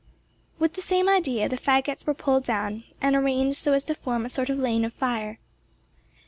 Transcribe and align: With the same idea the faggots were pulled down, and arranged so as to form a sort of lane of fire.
With 0.57 0.73
the 0.73 0.81
same 0.81 1.07
idea 1.07 1.47
the 1.47 1.59
faggots 1.59 2.07
were 2.07 2.15
pulled 2.15 2.43
down, 2.43 2.85
and 3.01 3.15
arranged 3.15 3.57
so 3.57 3.73
as 3.73 3.83
to 3.83 3.93
form 3.93 4.25
a 4.25 4.31
sort 4.31 4.49
of 4.49 4.57
lane 4.57 4.83
of 4.83 4.93
fire. 4.95 5.37